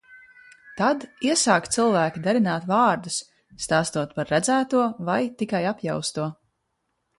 Tad 0.79 1.03
ies?k 1.31 1.69
cilv?ki 1.75 2.23
darin?t 2.29 2.65
v?rdus, 2.71 3.19
st?stot 3.67 4.15
par 4.17 4.27
redz?to 4.33 4.83
vai 5.11 5.21
tikai 5.37 5.65
apjausto. 5.75 6.29